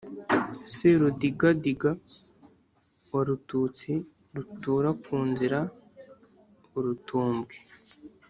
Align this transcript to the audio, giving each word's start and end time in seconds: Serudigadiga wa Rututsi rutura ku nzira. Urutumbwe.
Serudigadiga 0.73 1.91
wa 3.11 3.21
Rututsi 3.27 3.91
rutura 4.35 4.89
ku 5.03 5.15
nzira. 5.29 5.59
Urutumbwe. 6.77 7.55